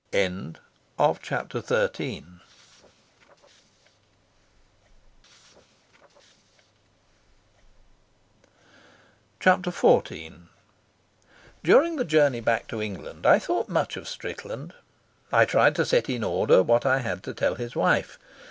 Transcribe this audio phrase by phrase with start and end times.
[0.11, 2.39] Chapter XIV
[11.63, 14.73] During the journey back to England I thought much of Strickland.
[15.31, 18.17] I tried to set in order what I had to tell his wife.